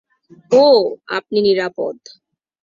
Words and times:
ওহ, 0.51 0.81
আপনি 1.07 1.37
নিরাপদ। 1.41 1.97